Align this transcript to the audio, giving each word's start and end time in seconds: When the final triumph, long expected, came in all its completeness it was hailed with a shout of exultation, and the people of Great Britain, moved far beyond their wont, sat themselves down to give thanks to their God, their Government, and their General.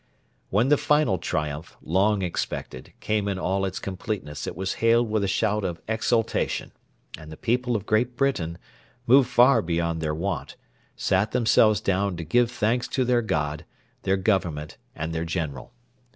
When 0.49 0.69
the 0.69 0.77
final 0.77 1.19
triumph, 1.19 1.77
long 1.79 2.23
expected, 2.23 2.91
came 3.01 3.27
in 3.27 3.37
all 3.37 3.65
its 3.65 3.77
completeness 3.77 4.47
it 4.47 4.55
was 4.55 4.73
hailed 4.81 5.11
with 5.11 5.23
a 5.23 5.27
shout 5.27 5.63
of 5.63 5.79
exultation, 5.87 6.71
and 7.19 7.31
the 7.31 7.37
people 7.37 7.75
of 7.75 7.85
Great 7.85 8.17
Britain, 8.17 8.57
moved 9.05 9.29
far 9.29 9.61
beyond 9.61 10.01
their 10.01 10.15
wont, 10.15 10.55
sat 10.95 11.33
themselves 11.33 11.81
down 11.81 12.17
to 12.17 12.23
give 12.23 12.49
thanks 12.49 12.87
to 12.87 13.05
their 13.05 13.21
God, 13.21 13.63
their 14.01 14.17
Government, 14.17 14.75
and 14.95 15.13
their 15.13 15.23
General. 15.23 15.71